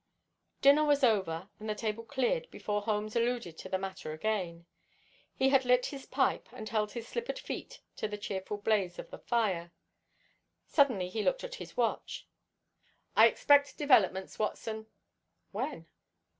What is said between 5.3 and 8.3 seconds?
He had lit his pipe and held his slippered feet to the